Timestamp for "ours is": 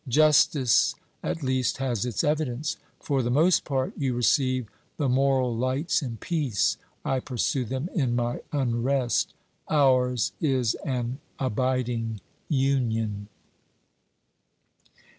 9.69-10.73